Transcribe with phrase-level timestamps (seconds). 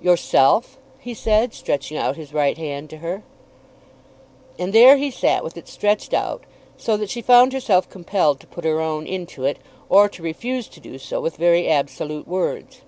[0.00, 3.22] "Yourself," he said, stretching out his right hand to her.
[4.58, 6.44] And there he sat with it stretched out,
[6.78, 9.58] so that she found herself compelled to put her own into it,
[9.90, 12.80] or to refuse to do so with very absolute words.